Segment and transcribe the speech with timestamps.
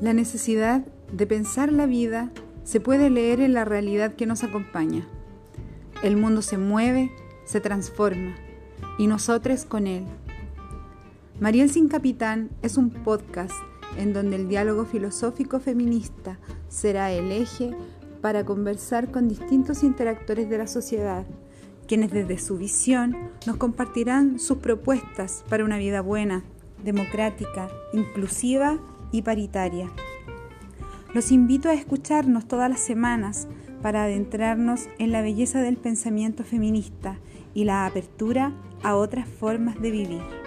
[0.00, 2.30] La necesidad de pensar la vida
[2.64, 5.06] se puede leer en la realidad que nos acompaña.
[6.02, 7.12] El mundo se mueve,
[7.44, 8.34] se transforma,
[8.98, 10.04] y nosotros con él.
[11.38, 13.52] Mariel Sin Capitán es un podcast
[13.98, 16.38] en donde el diálogo filosófico feminista
[16.68, 17.76] será el eje
[18.22, 21.26] para conversar con distintos interactores de la sociedad,
[21.86, 23.14] quienes desde su visión
[23.46, 26.42] nos compartirán sus propuestas para una vida buena,
[26.84, 28.78] democrática, inclusiva
[29.12, 29.90] y paritaria.
[31.14, 33.48] Los invito a escucharnos todas las semanas
[33.82, 37.18] para adentrarnos en la belleza del pensamiento feminista
[37.54, 38.52] y la apertura
[38.82, 40.39] a otras formas de vivir.